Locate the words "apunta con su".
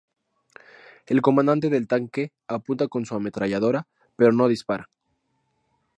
2.47-3.13